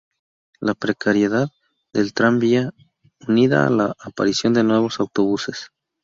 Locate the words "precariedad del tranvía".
0.73-2.71